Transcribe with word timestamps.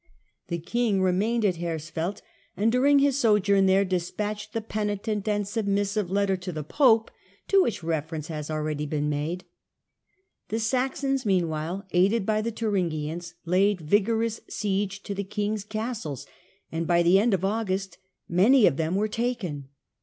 The 0.47 0.57
king 0.57 1.03
remained 1.03 1.45
at 1.45 1.57
Hersfeld, 1.57 2.23
and, 2.57 2.71
during 2.71 2.97
his 2.97 3.19
sojourn 3.19 3.67
there, 3.67 3.85
despatched 3.85 4.51
the 4.51 4.59
penitent 4.59 5.27
and 5.27 5.47
submissive 5.47 6.09
letter 6.09 6.35
to 6.37 6.51
the 6.51 6.63
Pope 6.63 7.11
to 7.49 7.61
which 7.61 7.83
reference 7.83 8.25
has 8.27 8.47
been 8.47 8.55
already 8.55 8.87
made.' 8.87 9.43
The 10.47 10.59
Saxons 10.59 11.23
meanwhile, 11.23 11.85
aided 11.91 12.25
by 12.25 12.41
the 12.41 12.49
Thuringians, 12.51 13.35
laid 13.45 13.79
vigorous 13.79 14.41
siege 14.49 15.03
to 15.03 15.13
the 15.13 15.23
king's 15.23 15.63
castles, 15.63 16.25
and 16.71 16.87
by 16.87 17.03
the 17.03 17.19
end 17.19 17.35
of 17.35 17.45
August 17.45 17.99
many 18.27 18.65
of 18.65 18.77
them 18.77 18.95
were 18.95 19.07
taken. 19.07 19.67